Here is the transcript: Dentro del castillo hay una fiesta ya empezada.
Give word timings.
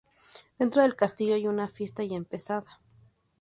Dentro 0.57 0.81
del 0.81 0.95
castillo 0.95 1.35
hay 1.35 1.45
una 1.47 1.67
fiesta 1.67 2.03
ya 2.03 2.15
empezada. 2.17 2.79